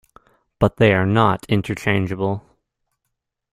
[0.57, 2.43] But they are not interchangeable.